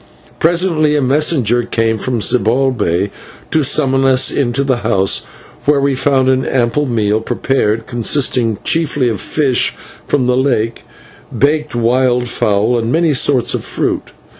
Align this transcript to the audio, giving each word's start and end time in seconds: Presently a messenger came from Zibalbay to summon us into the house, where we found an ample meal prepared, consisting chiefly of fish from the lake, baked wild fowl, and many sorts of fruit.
Presently 0.39 0.95
a 0.95 1.01
messenger 1.03 1.61
came 1.61 1.99
from 1.99 2.21
Zibalbay 2.21 3.11
to 3.51 3.61
summon 3.63 4.03
us 4.03 4.31
into 4.31 4.63
the 4.63 4.77
house, 4.77 5.19
where 5.65 5.79
we 5.79 5.93
found 5.93 6.27
an 6.27 6.43
ample 6.43 6.87
meal 6.87 7.21
prepared, 7.21 7.85
consisting 7.85 8.57
chiefly 8.63 9.09
of 9.09 9.21
fish 9.21 9.75
from 10.07 10.25
the 10.25 10.35
lake, 10.35 10.81
baked 11.37 11.75
wild 11.75 12.29
fowl, 12.29 12.79
and 12.79 12.91
many 12.91 13.13
sorts 13.13 13.53
of 13.53 13.63
fruit. 13.63 14.09